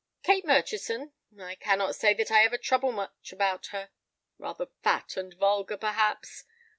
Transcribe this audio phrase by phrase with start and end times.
[0.23, 1.11] "Kate Murchison?
[1.39, 3.91] I cannot say that I ever trouble much about her.
[4.39, 6.43] Rather fat and vulgar—perhaps.